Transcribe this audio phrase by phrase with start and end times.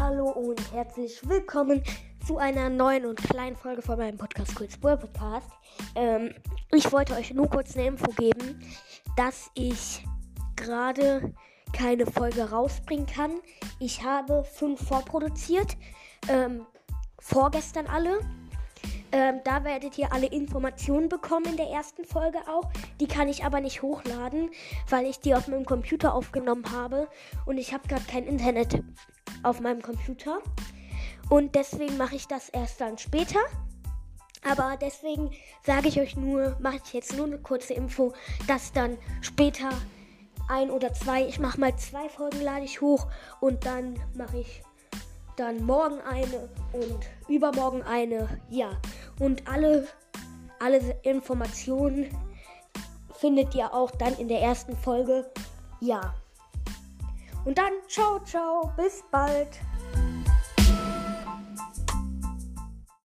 [0.00, 1.82] und herzlich willkommen
[2.26, 5.50] zu einer neuen und kleinen Folge von meinem Podcast Cool Spur Podcast.
[5.94, 6.32] Ähm,
[6.72, 8.64] ich wollte euch nur kurz eine Info geben,
[9.16, 10.02] dass ich
[10.56, 11.34] gerade
[11.74, 13.40] keine Folge rausbringen kann.
[13.78, 15.76] Ich habe fünf vorproduziert,
[16.28, 16.64] ähm,
[17.18, 18.20] vorgestern alle.
[19.12, 22.70] Ähm, da werdet ihr alle Informationen bekommen in der ersten Folge auch.
[23.00, 24.50] Die kann ich aber nicht hochladen,
[24.88, 27.06] weil ich die auf meinem Computer aufgenommen habe
[27.44, 28.82] und ich habe gerade kein Internet
[29.42, 30.38] auf meinem Computer.
[31.28, 33.40] Und deswegen mache ich das erst dann später.
[34.48, 35.30] Aber deswegen
[35.64, 38.12] sage ich euch nur, mache ich jetzt nur eine kurze Info,
[38.46, 39.68] dass dann später
[40.48, 43.06] ein oder zwei, ich mache mal zwei Folgen lade ich hoch
[43.40, 44.62] und dann mache ich
[45.36, 48.40] dann morgen eine und übermorgen eine.
[48.50, 48.70] Ja,
[49.18, 49.86] und alle,
[50.58, 52.08] alle Informationen
[53.14, 55.30] findet ihr auch dann in der ersten Folge.
[55.80, 56.14] Ja.
[57.44, 59.48] Und dann ciao, ciao, bis bald.